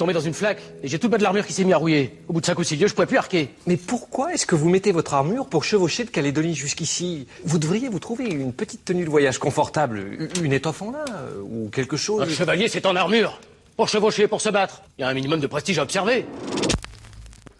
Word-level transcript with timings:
tombé 0.00 0.14
dans 0.14 0.20
une 0.20 0.34
flaque 0.34 0.62
et 0.82 0.88
j'ai 0.88 0.98
toute 0.98 1.10
de 1.10 1.22
l'armure 1.22 1.46
qui 1.46 1.52
s'est 1.52 1.64
mis 1.64 1.74
à 1.74 1.76
rouiller. 1.76 2.16
Au 2.26 2.32
bout 2.32 2.40
de 2.40 2.46
5 2.46 2.58
ou 2.58 2.64
6 2.64 2.76
lieux, 2.76 2.86
je 2.88 2.94
pouvais 2.94 3.06
plus 3.06 3.18
arquer. 3.18 3.50
Mais 3.66 3.76
pourquoi 3.76 4.32
est-ce 4.32 4.46
que 4.46 4.54
vous 4.54 4.70
mettez 4.70 4.92
votre 4.92 5.12
armure 5.12 5.46
pour 5.46 5.62
chevaucher 5.62 6.04
de 6.04 6.10
Calédonie 6.10 6.54
jusqu'ici? 6.54 7.26
Vous 7.44 7.58
devriez 7.58 7.90
vous 7.90 7.98
trouver 7.98 8.24
une 8.24 8.54
petite 8.54 8.84
tenue 8.84 9.04
de 9.04 9.10
voyage 9.10 9.38
confortable, 9.38 10.02
une 10.42 10.54
étoffe 10.54 10.80
en 10.80 10.92
lin 10.92 11.04
euh, 11.10 11.42
ou 11.42 11.68
quelque 11.68 11.98
chose. 11.98 12.22
Un 12.22 12.32
chevalier, 12.32 12.68
c'est 12.68 12.86
en 12.86 12.96
armure. 12.96 13.40
Pour 13.76 13.88
chevaucher, 13.88 14.26
pour 14.26 14.40
se 14.40 14.48
battre. 14.48 14.82
Il 14.98 15.02
y 15.02 15.04
a 15.04 15.08
un 15.08 15.14
minimum 15.14 15.38
de 15.38 15.46
prestige 15.46 15.78
à 15.78 15.82
observer. 15.82 16.24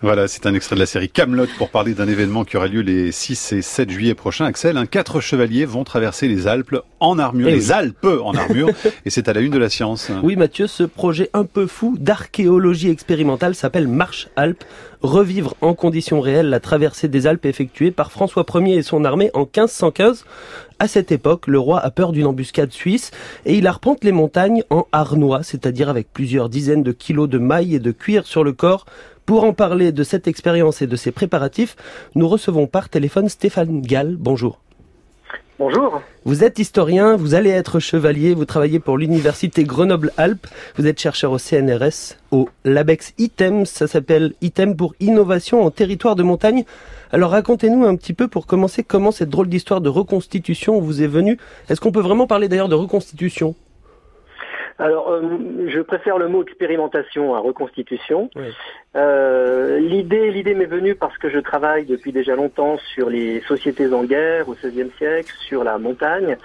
Voilà, 0.03 0.29
c'est 0.29 0.47
un 0.47 0.55
extrait 0.55 0.77
de 0.77 0.81
la 0.81 0.87
série 0.87 1.11
Camelot 1.11 1.45
pour 1.59 1.69
parler 1.69 1.93
d'un 1.93 2.09
événement 2.09 2.45
qui 2.45 2.57
aura 2.57 2.69
lieu 2.69 2.81
les 2.81 3.13
6 3.13 3.53
et 3.53 3.61
7 3.61 3.91
juillet 3.91 4.15
prochains. 4.15 4.47
Axel, 4.47 4.79
hein, 4.79 4.87
quatre 4.87 5.21
chevaliers 5.21 5.67
vont 5.67 5.85
traverser 5.85 6.27
les 6.27 6.47
Alpes 6.47 6.75
en 7.01 7.19
armure, 7.19 7.49
Eh 7.49 7.53
les 7.53 7.71
Alpes 7.71 8.07
en 8.25 8.33
armure, 8.33 8.71
et 9.05 9.11
c'est 9.11 9.29
à 9.29 9.35
la 9.35 9.41
une 9.41 9.53
de 9.53 9.59
la 9.59 9.69
science. 9.69 10.11
Oui, 10.23 10.37
Mathieu, 10.37 10.69
ce 10.69 10.85
projet 10.85 11.29
un 11.35 11.45
peu 11.45 11.67
fou 11.67 11.99
d'archéologie 12.01 12.89
expérimentale 12.89 13.55
s'appelle 13.55 13.89
Marche 13.89 14.29
Alpes. 14.37 14.65
Revivre 15.03 15.55
en 15.61 15.75
conditions 15.75 16.23
réelles 16.23 16.49
la 16.49 16.61
traversée 16.61 17.09
des 17.09 17.27
Alpes 17.27 17.45
effectuée 17.45 17.91
par 17.91 18.11
François 18.11 18.47
Ier 18.55 18.77
et 18.77 18.83
son 18.83 19.05
armée 19.05 19.31
en 19.35 19.41
1515. 19.41 20.25
À 20.79 20.89
cette 20.89 21.13
époque, 21.13 21.47
le 21.47 21.59
roi 21.59 21.79
a 21.79 21.91
peur 21.91 22.13
d'une 22.13 22.27
embuscade 22.27 22.73
suisse 22.73 23.11
et 23.45 23.55
il 23.55 23.67
arpente 23.67 24.03
les 24.03 24.13
montagnes 24.13 24.63
en 24.71 24.87
harnois, 24.93 25.43
c'est-à-dire 25.43 25.91
avec 25.91 26.11
plusieurs 26.11 26.49
dizaines 26.49 26.83
de 26.83 26.93
kilos 26.93 27.29
de 27.29 27.37
mailles 27.37 27.75
et 27.75 27.81
de 27.81 27.93
cuir 27.93 28.27
sur 28.27 28.45
le 28.45 28.53
corps. 28.53 28.87
Pour 29.31 29.45
en 29.45 29.53
parler 29.53 29.93
de 29.93 30.03
cette 30.03 30.27
expérience 30.27 30.83
et 30.83 30.89
de 30.89 30.97
ses 30.97 31.13
préparatifs, 31.13 31.77
nous 32.17 32.27
recevons 32.27 32.67
par 32.67 32.89
téléphone 32.89 33.29
Stéphane 33.29 33.81
Gall. 33.81 34.17
Bonjour. 34.19 34.59
Bonjour. 35.61 36.03
Vous 36.25 36.43
êtes 36.43 36.59
historien, 36.59 37.15
vous 37.15 37.37
allez 37.37 37.51
être 37.51 37.79
chevalier, 37.79 38.35
vous 38.35 38.45
travaillez 38.45 38.81
pour 38.81 38.99
l'université 38.99 39.63
Grenoble-Alpes, 39.63 40.49
vous 40.77 40.89
êtes 40.89 40.99
chercheur 40.99 41.31
au 41.31 41.39
CNRS, 41.39 42.17
au 42.33 42.49
LABEX 42.65 43.15
ITEM, 43.19 43.67
ça 43.67 43.87
s'appelle 43.87 44.33
ITEM 44.41 44.75
pour 44.75 44.97
Innovation 44.99 45.63
en 45.63 45.71
territoire 45.71 46.17
de 46.17 46.25
montagne. 46.25 46.65
Alors 47.13 47.31
racontez-nous 47.31 47.85
un 47.85 47.95
petit 47.95 48.15
peu 48.15 48.27
pour 48.27 48.49
commencer 48.49 48.83
comment 48.83 49.13
cette 49.13 49.31
drôle 49.31 49.49
d'histoire 49.49 49.81
de 49.81 49.89
reconstitution 49.89 50.81
vous 50.81 51.03
est 51.03 51.07
venue? 51.07 51.39
Est-ce 51.69 51.81
qu'on 51.81 51.93
peut 51.93 52.01
vraiment 52.01 52.27
parler 52.27 52.49
d'ailleurs 52.49 52.69
de 52.69 52.75
reconstitution? 52.75 53.55
Alors, 54.81 55.11
euh, 55.11 55.21
je 55.67 55.81
préfère 55.81 56.17
le 56.17 56.27
mot 56.27 56.43
expérimentation 56.43 57.35
à 57.35 57.39
reconstitution. 57.39 58.31
Oui. 58.35 58.47
Euh, 58.97 59.79
l'idée, 59.79 60.31
l'idée 60.31 60.55
m'est 60.55 60.65
venue 60.65 60.95
parce 60.95 61.19
que 61.19 61.29
je 61.29 61.39
travaille 61.39 61.85
depuis 61.85 62.13
déjà 62.13 62.35
longtemps 62.35 62.79
sur 62.95 63.11
les 63.11 63.41
sociétés 63.43 63.93
en 63.93 64.05
guerre 64.05 64.49
au 64.49 64.55
XVIe 64.55 64.91
siècle, 64.97 65.35
sur 65.39 65.65
la 65.65 65.77
montagne, 65.77 66.39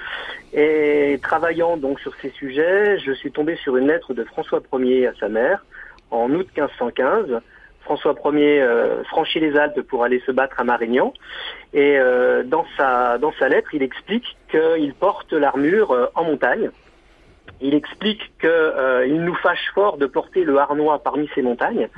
et 0.53 1.17
travaillant 1.23 1.77
donc 1.77 2.01
sur 2.01 2.13
ces 2.21 2.29
sujets, 2.31 2.99
je 2.99 3.13
suis 3.13 3.31
tombé 3.31 3.55
sur 3.55 3.77
une 3.77 3.87
lettre 3.87 4.13
de 4.13 4.25
François 4.25 4.61
Ier 4.73 5.07
à 5.07 5.13
sa 5.17 5.29
mère 5.29 5.65
en 6.11 6.29
août 6.31 6.47
1515. 6.57 7.41
François 7.85 8.15
Ier 8.33 8.61
euh, 8.61 9.03
franchit 9.05 9.39
les 9.39 9.55
Alpes 9.55 9.81
pour 9.81 10.03
aller 10.03 10.21
se 10.25 10.31
battre 10.31 10.59
à 10.59 10.65
Marignan, 10.65 11.13
et 11.73 11.97
euh, 11.97 12.43
dans 12.43 12.65
sa 12.75 13.17
dans 13.17 13.31
sa 13.39 13.47
lettre, 13.47 13.73
il 13.73 13.81
explique 13.81 14.35
qu'il 14.49 14.93
porte 14.93 15.31
l'armure 15.31 15.91
euh, 15.91 16.07
en 16.15 16.25
montagne. 16.25 16.69
Il 17.61 17.73
explique 17.73 18.31
qu'il 18.39 18.49
euh, 18.49 19.07
nous 19.07 19.35
fâche 19.35 19.71
fort 19.73 19.97
de 19.97 20.05
porter 20.05 20.43
le 20.43 20.57
harnois 20.57 20.99
parmi 20.99 21.29
ces 21.33 21.41
montagnes. 21.41 21.89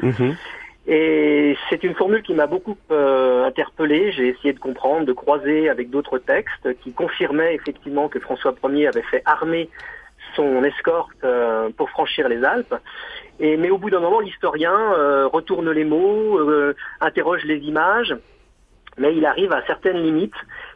Et 0.90 1.58
c'est 1.70 1.84
une 1.84 1.96
formule 1.96 2.22
qui 2.22 2.34
m'a 2.34 2.48
beaucoup 2.48 2.78
euh, 2.92 3.46
interpellé. 3.46 4.14
J'ai 4.14 4.30
essayé 4.30 4.54
de 4.54 4.60
comprendre, 4.60 5.06
de 5.06 5.12
croiser 5.12 5.68
avec 5.68 5.90
d'autres 5.90 6.18
textes 6.18 6.80
qui 6.82 6.94
confirmaient 6.94 7.56
effectivement 7.56 8.08
que 8.08 8.20
François 8.20 8.56
Ier 8.64 8.88
avait 8.88 9.02
fait 9.02 9.22
armer 9.26 9.70
son 10.36 10.64
escorte 10.64 11.24
euh, 11.24 11.70
pour 11.76 11.90
franchir 11.90 12.30
les 12.30 12.44
Alpes. 12.44 12.76
Et, 13.40 13.58
mais 13.58 13.70
au 13.70 13.78
bout 13.78 13.90
d'un 13.90 14.00
moment, 14.00 14.20
l'historien 14.20 14.74
euh, 14.74 15.28
retourne 15.28 15.70
les 15.72 15.84
mots, 15.84 16.40
euh, 16.40 16.74
interroge 17.02 17.44
les 17.44 17.58
images, 17.58 18.16
mais 18.98 19.16
il 19.16 19.26
arrive 19.26 19.52
à 19.52 19.66
certaines 19.66 20.02
limites. 20.02 20.34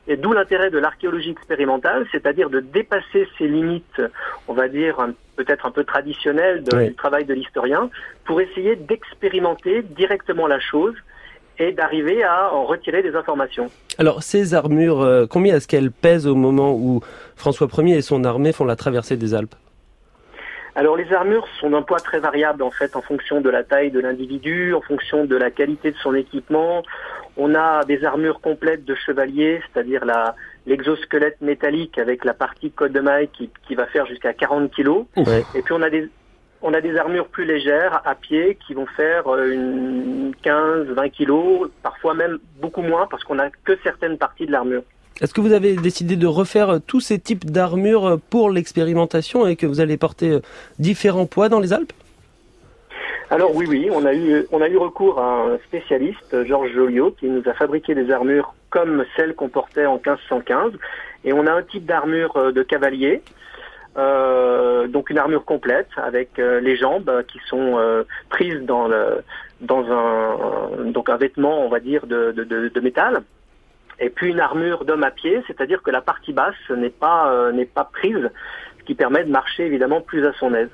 Et 0.07 0.17
d'où 0.17 0.33
l'intérêt 0.33 0.71
de 0.71 0.79
l'archéologie 0.79 1.29
expérimentale, 1.31 2.07
c'est-à-dire 2.11 2.49
de 2.49 2.59
dépasser 2.59 3.27
ces 3.37 3.47
limites, 3.47 4.01
on 4.47 4.53
va 4.53 4.67
dire 4.67 4.97
peut-être 5.35 5.65
un 5.65 5.71
peu 5.71 5.83
traditionnelles 5.83 6.63
de- 6.63 6.75
Oui. 6.75 6.87
du 6.89 6.95
travail 6.95 7.25
de 7.25 7.33
l'historien, 7.33 7.89
pour 8.25 8.41
essayer 8.41 8.75
d'expérimenter 8.75 9.83
directement 9.83 10.47
la 10.47 10.59
chose 10.59 10.95
et 11.59 11.71
d'arriver 11.71 12.23
à 12.23 12.51
en 12.53 12.65
retirer 12.65 13.03
des 13.03 13.15
informations. 13.15 13.69
Alors 13.99 14.23
ces 14.23 14.55
armures, 14.55 15.01
euh, 15.01 15.27
combien 15.27 15.55
est-ce 15.55 15.67
qu'elles 15.67 15.91
pèsent 15.91 16.25
au 16.25 16.35
moment 16.35 16.73
où 16.73 17.01
François 17.35 17.67
Ier 17.77 17.97
et 17.97 18.01
son 18.01 18.23
armée 18.23 18.53
font 18.53 18.65
la 18.65 18.75
traversée 18.75 19.17
des 19.17 19.35
Alpes? 19.35 19.53
Alors 20.73 20.95
les 20.95 21.11
armures 21.13 21.45
sont 21.59 21.69
d'un 21.69 21.81
poids 21.81 21.99
très 21.99 22.19
variable 22.19 22.63
en 22.63 22.71
fait 22.71 22.95
en 22.95 23.01
fonction 23.01 23.41
de 23.41 23.49
la 23.49 23.63
taille 23.63 23.91
de 23.91 23.99
l'individu, 23.99 24.73
en 24.73 24.79
fonction 24.81 25.25
de 25.25 25.35
la 25.35 25.51
qualité 25.51 25.91
de 25.91 25.97
son 25.97 26.15
équipement. 26.15 26.81
On 27.37 27.55
a 27.55 27.83
des 27.85 28.03
armures 28.03 28.41
complètes 28.41 28.85
de 28.85 28.95
chevalier, 28.95 29.61
c'est-à-dire 29.73 30.05
la 30.05 30.35
l'exosquelette 30.67 31.41
métallique 31.41 31.97
avec 31.97 32.23
la 32.23 32.33
partie 32.33 32.71
code 32.71 32.91
de 32.91 32.99
maille 32.99 33.29
qui, 33.29 33.49
qui 33.67 33.75
va 33.75 33.87
faire 33.87 34.05
jusqu'à 34.05 34.33
40 34.33 34.71
kilos. 34.71 35.05
Ouais. 35.17 35.43
Et 35.55 35.61
puis 35.61 35.73
on 35.73 35.81
a 35.81 35.89
des 35.89 36.09
on 36.61 36.73
a 36.73 36.81
des 36.81 36.95
armures 36.95 37.27
plus 37.27 37.45
légères 37.45 38.01
à 38.05 38.13
pied 38.13 38.57
qui 38.67 38.75
vont 38.75 38.85
faire 38.85 39.27
euh, 39.27 39.51
une 39.51 40.31
15, 40.43 40.87
20 40.89 41.09
kilos, 41.09 41.69
parfois 41.81 42.13
même 42.13 42.37
beaucoup 42.61 42.83
moins 42.83 43.07
parce 43.09 43.23
qu'on 43.23 43.39
a 43.39 43.49
que 43.49 43.77
certaines 43.83 44.17
parties 44.17 44.45
de 44.45 44.51
l'armure. 44.51 44.83
Est-ce 45.21 45.33
que 45.33 45.41
vous 45.41 45.53
avez 45.53 45.75
décidé 45.75 46.15
de 46.15 46.27
refaire 46.27 46.69
euh, 46.69 46.79
tous 46.79 46.99
ces 46.99 47.19
types 47.19 47.45
d'armures 47.45 48.05
euh, 48.05 48.17
pour 48.29 48.51
l'expérimentation 48.51 49.47
et 49.47 49.55
que 49.55 49.65
vous 49.65 49.79
allez 49.79 49.97
porter 49.97 50.39
différents 50.77 51.25
poids 51.25 51.49
dans 51.49 51.59
les 51.59 51.73
Alpes? 51.73 51.93
Alors 53.31 53.55
oui, 53.55 53.65
oui, 53.65 53.89
on 53.89 54.03
a 54.03 54.13
eu, 54.13 54.45
on 54.51 54.59
a 54.59 54.67
eu 54.67 54.75
recours 54.75 55.17
à 55.17 55.43
un 55.43 55.57
spécialiste, 55.59 56.43
Georges 56.43 56.73
Joliot, 56.73 57.11
qui 57.11 57.27
nous 57.27 57.41
a 57.47 57.53
fabriqué 57.53 57.95
des 57.95 58.11
armures 58.11 58.53
comme 58.69 59.05
celles 59.15 59.35
qu'on 59.35 59.47
portait 59.47 59.85
en 59.85 59.93
1515. 59.93 60.73
Et 61.23 61.31
on 61.31 61.47
a 61.47 61.53
un 61.53 61.63
type 61.63 61.85
d'armure 61.85 62.35
euh, 62.35 62.51
de 62.51 62.61
cavalier, 62.61 63.21
euh, 63.97 64.85
donc 64.87 65.09
une 65.09 65.17
armure 65.17 65.45
complète 65.45 65.87
avec 65.95 66.39
euh, 66.39 66.59
les 66.59 66.75
jambes 66.75 67.23
qui 67.31 67.39
sont 67.47 67.79
prises 68.27 68.63
dans 68.63 68.89
le, 68.89 69.23
dans 69.61 69.85
un, 69.89 70.91
donc 70.91 71.07
un 71.07 71.15
vêtement, 71.15 71.65
on 71.65 71.69
va 71.69 71.79
dire, 71.79 72.07
de, 72.07 72.33
de, 72.33 72.43
de, 72.43 72.79
métal. 72.81 73.23
Et 74.01 74.09
puis 74.09 74.31
une 74.31 74.41
armure 74.41 74.83
d'homme 74.83 75.05
à 75.05 75.11
pied, 75.11 75.41
c'est-à-dire 75.47 75.81
que 75.83 75.91
la 75.91 76.01
partie 76.01 76.33
basse 76.33 76.69
n'est 76.69 76.89
pas, 76.89 77.49
n'est 77.53 77.65
pas 77.65 77.85
prise, 77.85 78.29
ce 78.79 78.83
qui 78.83 78.93
permet 78.93 79.23
de 79.23 79.31
marcher 79.31 79.67
évidemment 79.67 80.01
plus 80.01 80.25
à 80.27 80.33
son 80.33 80.53
aise. 80.53 80.69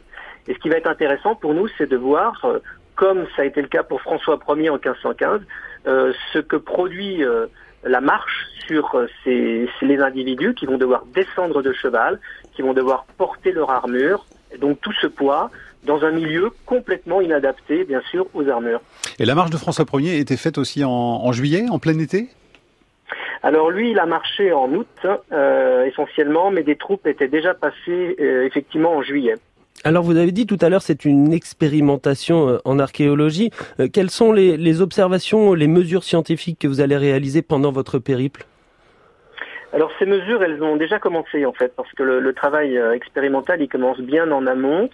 Et 0.48 0.54
ce 0.54 0.60
qui 0.60 0.70
va 0.70 0.78
être 0.78 0.88
intéressant 0.90 1.36
pour 1.36 1.54
nous, 1.54 1.68
c'est 1.78 1.90
de 1.90 1.98
voir, 1.98 2.34
euh, 2.46 2.60
comme 2.96 3.26
ça 3.36 3.42
a 3.42 3.46
été 3.46 3.62
le 3.62 3.68
cas 3.68 3.84
pour 3.84 4.02
François 4.02 4.40
Ier 4.50 4.70
en 4.70 4.76
1515, 4.76 5.42
euh, 5.88 6.14
ce 6.34 6.40
que 6.40 6.56
produit 6.56 7.24
euh, 7.24 7.48
la 7.84 8.02
marche 8.02 8.48
sur 8.68 8.96
ces, 9.24 9.70
ces- 9.80 9.86
les 9.86 10.00
individus 10.00 10.54
qui 10.54 10.66
vont 10.66 10.78
devoir 10.78 11.04
descendre 11.14 11.62
de 11.62 11.72
cheval, 11.74 12.20
qui 12.54 12.62
vont 12.62 12.74
devoir 12.74 13.06
porter 13.18 13.52
leur 13.52 13.70
armure, 13.70 14.26
et 14.54 14.58
donc 14.58 14.82
tout 14.82 14.94
ce 15.02 15.08
poids 15.08 15.52
dans 15.84 16.04
un 16.04 16.12
milieu 16.12 16.50
complètement 16.66 17.22
inadapté, 17.22 17.84
bien 17.86 18.02
sûr, 18.10 18.26
aux 18.34 18.48
armures. 18.50 18.82
Et 19.20 19.26
la 19.26 19.36
marche 19.36 19.52
de 19.52 19.58
François 19.58 19.86
Ier 19.94 20.18
était 20.20 20.36
faite 20.38 20.58
aussi 20.58 20.84
en, 20.84 20.90
en 20.90 21.32
juillet, 21.32 21.66
en 21.70 21.80
plein 21.80 21.98
été? 22.00 22.28
Alors 23.44 23.70
lui, 23.70 23.92
il 23.92 24.00
a 24.00 24.06
marché 24.06 24.52
en 24.52 24.70
août 24.74 24.88
euh, 25.32 25.86
essentiellement, 25.86 26.50
mais 26.52 26.64
des 26.64 26.76
troupes 26.76 27.06
étaient 27.08 27.28
déjà 27.28 27.54
passées 27.54 28.16
euh, 28.20 28.46
effectivement 28.46 28.94
en 28.96 29.02
juillet. 29.04 29.36
Alors 29.84 30.04
vous 30.04 30.18
avez 30.18 30.32
dit 30.32 30.46
tout 30.46 30.58
à 30.62 30.70
l'heure 30.70 30.82
c'est 30.82 31.06
une 31.06 31.32
expérimentation 31.32 32.50
euh, 32.50 32.58
en 32.66 32.80
archéologie. 32.80 33.52
Euh, 33.80 33.88
Quelles 33.92 34.10
sont 34.10 34.34
les, 34.34 34.58
les 34.58 34.82
observations, 34.82 35.54
les 35.54 35.68
mesures 35.68 36.04
scientifiques 36.04 36.60
que 36.60 36.68
vous 36.68 36.82
allez 36.82 36.98
réaliser 36.98 37.42
pendant 37.42 37.72
votre 37.72 38.00
périple? 38.00 38.46
Alors 39.74 39.92
ces 40.00 40.06
mesures, 40.06 40.42
elles 40.44 40.64
ont 40.64 40.78
déjà 40.78 40.98
commencé 40.98 41.46
en 41.46 41.54
fait, 41.54 41.74
parce 41.76 41.92
que 41.92 42.02
le, 42.02 42.20
le 42.20 42.34
travail 42.34 42.78
euh, 42.78 42.94
expérimental, 42.94 43.62
il 43.62 43.68
commence 43.68 44.00
bien 44.00 44.32
en 44.32 44.48
amont. 44.48 44.90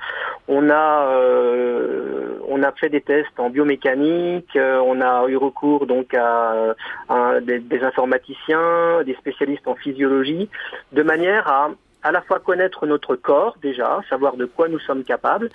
On 0.48 0.69
a, 0.69 1.07
euh, 1.12 2.40
on 2.50 2.62
a 2.63 2.72
fait 2.74 2.90
des 2.90 3.02
tests 3.02 3.40
en 3.40 3.50
biomécanique, 3.50 4.57
on 4.57 5.00
a 5.00 5.25
eu 5.30 5.38
recours 5.38 5.86
donc 5.86 6.13
à, 6.13 6.75
à 7.07 7.40
des, 7.40 7.60
des 7.60 7.81
informaticiens, 7.84 9.04
des 9.06 9.13
spécialistes 9.13 9.68
en 9.68 9.75
physiologie, 9.75 10.50
de 10.92 11.04
manière 11.04 11.48
à 11.48 11.69
à 12.04 12.12
la 12.12 12.22
fois 12.22 12.40
connaître 12.40 12.86
notre 12.86 13.16
corps 13.16 13.56
déjà, 13.62 14.02
savoir 14.10 14.36
de 14.38 14.46
quoi 14.46 14.68
nous 14.68 14.80
sommes 14.80 15.04
capables, 15.04 15.50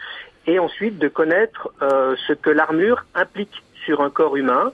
et 0.46 0.58
ensuite 0.58 0.98
de 0.98 1.08
connaître 1.08 1.70
euh, 1.82 2.14
ce 2.26 2.32
que 2.32 2.50
l'armure 2.50 3.04
implique 3.14 3.62
sur 3.84 4.00
un 4.00 4.10
corps 4.10 4.36
humain. 4.36 4.72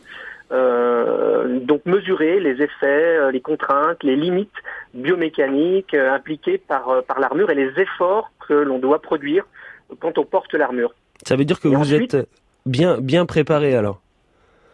Euh, 0.52 1.58
donc 1.60 1.84
mesurer 1.86 2.38
les 2.38 2.62
effets, 2.62 3.16
euh, 3.16 3.30
les 3.30 3.40
contraintes, 3.40 4.02
les 4.02 4.14
limites 4.14 4.52
biomécaniques 4.92 5.94
euh, 5.94 6.12
impliquées 6.12 6.58
par, 6.58 6.88
euh, 6.90 7.00
par 7.02 7.18
l'armure 7.18 7.50
et 7.50 7.54
les 7.54 7.70
efforts 7.80 8.30
que 8.46 8.52
l'on 8.54 8.78
doit 8.78 9.00
produire 9.00 9.44
quand 10.00 10.18
on 10.18 10.24
porte 10.24 10.52
l'armure. 10.54 10.94
Ça 11.26 11.36
veut 11.36 11.44
dire 11.44 11.60
que 11.60 11.68
Et 11.68 11.74
vous 11.74 11.80
ensuite- 11.94 12.14
êtes 12.14 12.28
bien, 12.66 12.98
bien 13.00 13.26
préparé 13.26 13.74
alors? 13.74 14.00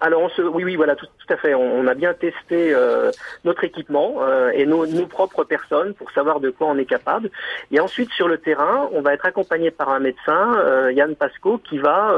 Alors, 0.01 0.23
on 0.23 0.29
se, 0.31 0.41
oui, 0.41 0.65
oui, 0.65 0.77
voilà, 0.77 0.97
tout, 0.97 1.07
à 1.29 1.37
fait. 1.37 1.55
On, 1.55 1.87
a 1.87 1.95
bien 1.95 2.15
testé 2.15 2.73
euh, 2.75 3.11
notre 3.45 3.65
équipement 3.65 4.17
euh, 4.21 4.51
et 4.55 4.65
nos, 4.65 4.87
propres 5.07 5.45
personnes 5.45 5.93
pour 5.95 6.11
savoir 6.13 6.41
de 6.41 6.51
quoi 6.51 6.69
on 6.69 6.79
est 6.79 6.87
capable. 6.87 7.31
Et 7.71 7.81
ensuite, 7.81 8.11
sur 8.13 8.27
le 8.27 8.39
terrain, 8.39 8.89
on 8.93 9.03
va 9.03 9.13
être 9.13 9.27
accompagné 9.27 9.71
par 9.71 9.91
un 9.91 10.01
médecin, 10.01 10.55
euh, 10.57 10.93
Yann 10.93 11.15
Pasco, 11.15 11.59
qui 11.59 11.79
va 11.79 12.15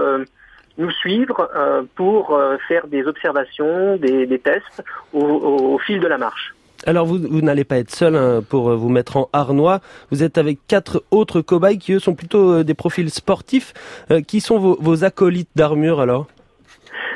nous 0.78 0.90
suivre 0.90 1.50
pour 1.96 2.38
faire 2.68 2.86
des 2.86 3.04
observations, 3.06 3.96
des, 3.96 4.38
tests 4.38 4.82
au, 5.12 5.78
fil 5.78 6.00
de 6.00 6.06
la 6.06 6.18
marche. 6.18 6.54
Alors 6.86 7.06
vous, 7.06 7.18
vous 7.18 7.42
n'allez 7.42 7.64
pas 7.64 7.76
être 7.76 7.90
seul 7.90 8.16
hein, 8.16 8.42
pour 8.48 8.70
vous 8.70 8.88
mettre 8.88 9.16
en 9.16 9.28
harnois. 9.32 9.80
Vous 10.10 10.22
êtes 10.22 10.38
avec 10.38 10.58
quatre 10.66 11.04
autres 11.10 11.40
cobayes 11.40 11.78
qui 11.78 11.92
eux 11.92 11.98
sont 11.98 12.14
plutôt 12.14 12.62
des 12.62 12.74
profils 12.74 13.10
sportifs. 13.10 13.74
Qui 14.26 14.40
sont 14.40 14.58
vos, 14.58 14.78
vos 14.80 15.04
acolytes 15.04 15.50
d'armure 15.54 16.00
alors? 16.00 16.26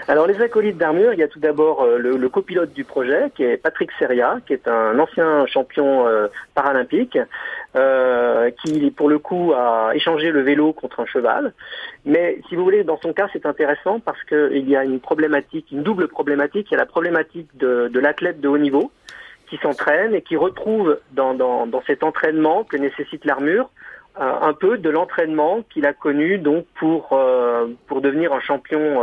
Alors 0.08 0.28
les 0.28 0.40
acolytes 0.40 0.76
d'armure, 0.76 1.12
il 1.14 1.18
y 1.18 1.24
a 1.24 1.28
tout 1.28 1.40
d'abord 1.40 1.82
euh, 1.82 1.98
le, 1.98 2.28
copilote 2.28 2.72
du 2.72 2.84
projet 2.84 3.32
qui 3.34 3.42
est 3.42 3.56
Patrick 3.56 3.90
Seria, 3.98 4.38
qui 4.46 4.52
est 4.52 4.68
un 4.68 4.96
ancien 5.00 5.46
champion 5.46 6.06
euh, 6.06 6.28
paralympique, 6.54 7.18
euh, 7.74 8.50
qui 8.64 8.92
pour 8.92 9.08
le 9.08 9.18
coup 9.18 9.52
a 9.52 9.90
échangé 9.94 10.30
le 10.30 10.42
vélo 10.42 10.72
contre 10.72 11.00
un 11.00 11.06
cheval. 11.06 11.52
Mais 12.04 12.38
si 12.48 12.54
vous 12.54 12.62
voulez, 12.62 12.84
dans 12.84 12.98
son 12.98 13.12
cas, 13.12 13.26
c'est 13.32 13.46
intéressant 13.46 13.98
parce 13.98 14.22
qu'il 14.24 14.68
y 14.68 14.76
a 14.76 14.84
une 14.84 15.00
problématique, 15.00 15.72
une 15.72 15.82
double 15.82 16.06
problématique. 16.06 16.68
Il 16.70 16.74
y 16.74 16.76
a 16.76 16.80
la 16.80 16.86
problématique 16.86 17.48
de, 17.56 17.90
l'athlète 17.98 18.40
de 18.40 18.46
haut 18.46 18.58
niveau 18.58 18.92
qui 19.50 19.56
s'entraîne 19.56 20.14
et 20.14 20.22
qui 20.22 20.36
retrouve 20.36 21.00
dans, 21.12 21.34
dans, 21.34 21.82
cet 21.84 22.04
entraînement 22.04 22.62
que 22.62 22.76
nécessite 22.76 23.24
l'armure 23.24 23.70
euh, 24.20 24.32
un 24.40 24.52
peu 24.52 24.78
de 24.78 24.88
l'entraînement 24.88 25.62
qu'il 25.70 25.84
a 25.84 25.92
connu 25.92 26.38
donc 26.38 26.64
pour 26.78 27.08
pour 27.86 28.00
devenir 28.00 28.32
un 28.32 28.40
champion 28.40 29.02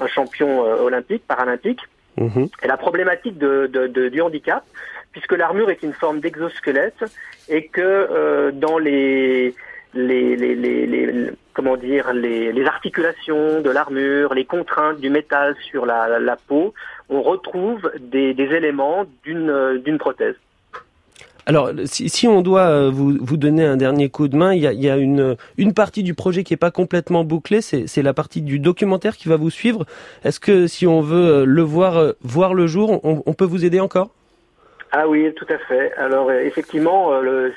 un 0.00 0.06
champion 0.06 0.64
euh, 0.66 0.76
olympique 0.82 1.24
paralympique 1.26 1.80
Mhm. 2.18 2.48
et 2.62 2.66
la 2.66 2.78
problématique 2.78 3.36
de, 3.36 3.66
de- 3.66 3.88
de- 3.88 4.08
du 4.08 4.22
handicap 4.22 4.64
puisque 5.12 5.32
l'armure 5.32 5.68
est 5.70 5.82
une 5.82 5.92
forme 5.92 6.20
d'exosquelette 6.20 7.04
et 7.50 7.66
que 7.66 7.82
euh, 7.82 8.52
dans 8.52 8.78
les 8.78 9.54
les, 9.92 10.34
les, 10.36 10.54
les, 10.54 10.86
les- 10.86 11.30
comment 11.54 11.76
dire 11.76 12.12
les, 12.14 12.52
les 12.52 12.64
articulations 12.66 13.60
de 13.60 13.70
l'armure, 13.70 14.32
les 14.34 14.44
contraintes 14.46 14.98
du 15.00 15.10
métal 15.10 15.56
sur 15.70 15.84
la, 15.86 16.08
la, 16.08 16.18
la 16.18 16.36
peau, 16.36 16.72
on 17.10 17.20
retrouve 17.22 17.90
des, 17.98 18.32
des 18.34 18.44
éléments 18.54 19.04
d'une 19.24 19.50
euh, 19.50 19.78
d'une 19.78 19.98
prothèse. 19.98 20.36
Alors, 21.48 21.70
si, 21.84 22.26
on 22.26 22.42
doit 22.42 22.68
euh, 22.68 22.90
vous, 22.92 23.16
vous 23.20 23.36
donner 23.36 23.64
un 23.64 23.76
dernier 23.76 24.08
coup 24.08 24.26
de 24.26 24.36
main, 24.36 24.52
il 24.52 24.60
y 24.60 24.90
a, 24.90 24.96
une, 24.96 25.36
partie 25.76 26.02
du 26.02 26.12
projet 26.12 26.42
qui 26.42 26.52
est 26.52 26.56
pas 26.56 26.72
complètement 26.72 27.22
bouclée, 27.22 27.60
c'est 27.60 28.02
la 28.02 28.12
partie 28.12 28.42
du 28.42 28.58
documentaire 28.58 29.16
qui 29.16 29.28
va 29.28 29.36
vous 29.36 29.50
suivre. 29.50 29.86
Est-ce 30.24 30.40
que 30.40 30.66
si 30.66 30.88
on 30.88 31.00
veut 31.00 31.28
euh, 31.28 31.44
le 31.44 31.62
voir, 31.62 31.98
euh, 31.98 32.12
voir 32.20 32.52
le 32.52 32.66
jour, 32.66 33.00
on, 33.04 33.32
peut 33.34 33.44
vous 33.44 33.64
aider 33.64 33.78
encore? 33.78 34.10
Ah 34.90 35.06
oui, 35.06 35.32
tout 35.34 35.46
à 35.48 35.58
fait. 35.58 35.92
Alors 35.98 36.32
effectivement, 36.32 37.10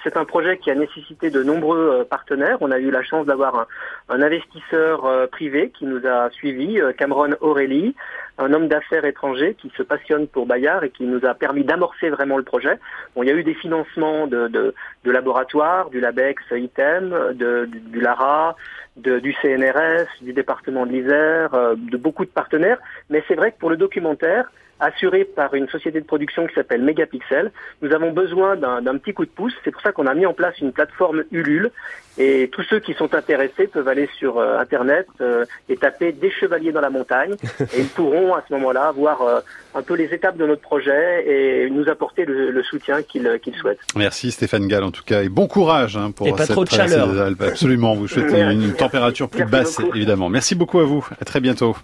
c'est 0.04 0.18
un 0.18 0.26
projet 0.26 0.58
qui 0.58 0.70
a 0.70 0.76
nécessité 0.76 1.30
de 1.30 1.42
nombreux 1.42 2.06
partenaires. 2.10 2.58
On 2.60 2.70
a 2.70 2.80
eu 2.80 2.92
la 2.92 3.02
chance 3.02 3.26
d'avoir 3.26 3.56
un, 3.56 3.68
un 4.10 4.22
investisseur 4.22 5.30
privé 5.30 5.72
qui 5.78 5.86
nous 5.86 6.06
a 6.06 6.30
suivis, 6.32 6.80
Cameron 6.98 7.36
Aurélie, 7.40 7.96
un 8.40 8.54
homme 8.54 8.68
d'affaires 8.68 9.06
étranger 9.06 9.56
qui 9.62 9.72
se 9.78 9.84
passionne 9.84 10.28
pour 10.28 10.46
Bayard 10.46 10.84
et 10.84 10.90
qui 10.90 11.04
nous 11.04 11.24
a 11.26 11.34
permis 11.34 11.64
d'amorcer 11.64 12.10
vraiment 12.10 12.38
le 12.38 12.44
projet. 12.44 12.80
Bon, 13.16 13.24
il 13.24 13.30
y 13.30 13.32
a 13.32 13.36
eu 13.36 13.44
des 13.44 13.54
financements 13.54 14.26
de, 14.28 14.48
de, 14.48 14.74
de 15.04 15.12
laboratoires, 15.12 15.90
du 15.90 16.00
LABEX 16.00 16.42
ITEM, 16.52 17.10
de, 17.36 17.66
du, 17.66 17.80
du 17.80 18.00
LARA, 18.02 18.56
de- 18.98 19.20
du 19.20 19.34
CNRS, 19.42 20.08
du 20.22 20.34
département 20.34 20.86
de 20.86 20.92
l'Isère, 20.92 21.54
euh, 21.54 21.76
de 21.78 21.98
beaucoup 21.98 22.26
de 22.26 22.32
partenaires. 22.32 22.80
Mais 23.10 23.24
c'est 23.28 23.36
vrai 23.36 23.52
que 23.52 23.60
pour 23.60 23.70
le 23.70 23.78
documentaire, 23.78 24.50
assuré 24.82 25.26
par 25.26 25.54
une 25.56 25.68
société 25.68 26.00
de 26.00 26.06
production 26.06 26.48
qui 26.48 26.56
s'appelle 26.56 26.82
Megapixel. 26.82 27.52
Nous 27.82 27.92
avons 27.92 28.12
besoin 28.14 28.56
d'un 28.56 28.82
d'un 28.82 28.98
petit 28.98 29.14
coup 29.14 29.26
de 29.26 29.30
pouce. 29.30 29.54
C'est 29.66 29.72
pour 29.72 29.82
ça 29.82 29.92
qu'on 29.92 30.08
a 30.08 30.14
mis 30.14 30.26
en 30.26 30.34
place 30.34 30.58
une 30.60 30.72
plateforme 30.72 31.26
Ulule. 31.34 31.72
Et 32.18 32.50
tous 32.50 32.64
ceux 32.64 32.80
qui 32.80 32.94
sont 32.94 33.14
intéressés 33.14 33.68
peuvent 33.68 33.90
aller 33.90 34.08
sur 34.18 34.40
euh, 34.40 34.58
Internet 34.58 35.08
euh, 35.20 35.44
et 35.68 35.76
taper 35.76 36.14
des 36.14 36.32
chevaliers 36.32 36.72
dans 36.72 36.80
la 36.80 36.90
montagne. 36.90 37.34
et 37.60 37.80
ils 37.82 37.90
pourront 37.90 38.29
à 38.36 38.44
ce 38.48 38.54
moment-là 38.54 38.92
voir 38.96 39.22
euh, 39.22 39.40
un 39.76 39.82
peu 39.82 39.96
les 39.96 40.06
étapes 40.14 40.38
de 40.38 40.46
notre 40.46 40.62
projet 40.62 41.26
et 41.28 41.70
nous 41.70 41.88
apporter 41.90 42.26
le, 42.26 42.52
le 42.52 42.64
soutien 42.64 43.02
qu'ils 43.04 43.40
qu'ils 43.42 43.56
souhaitent. 43.56 43.80
Merci 43.96 44.32
Stéphane 44.32 44.68
Gall 44.68 44.84
en 44.84 44.92
tout 44.92 45.04
cas 45.04 45.22
et 45.24 45.30
bon 45.30 45.48
courage 45.48 45.98
hein, 45.98 46.12
pour 46.12 46.28
Et 46.28 46.32
pas 46.32 46.46
cette 46.46 46.52
trop 46.56 46.66
de 46.66 46.70
chaleur. 46.70 47.08
des 47.12 47.20
Alpes. 47.20 47.42
Absolument, 47.42 47.96
vous 47.96 48.08
souhaitez 48.08 48.42
une, 48.42 48.64
une 48.64 48.74
température 48.74 49.30
plus 49.30 49.40
Merci 49.40 49.52
basse 49.52 49.78
beaucoup. 49.80 49.96
évidemment. 49.96 50.30
Merci 50.30 50.56
beaucoup 50.56 50.80
à 50.80 50.84
vous. 50.84 51.08
À 51.22 51.26
très 51.26 51.40
bientôt. 51.40 51.76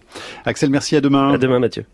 Axel, 0.46 0.70
merci 0.70 0.96
à 0.96 1.02
demain. 1.02 1.34
À 1.34 1.38
demain, 1.38 1.60
Mathieu. 1.60 1.86